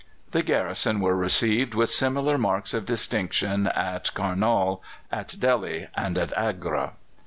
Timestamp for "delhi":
5.39-5.89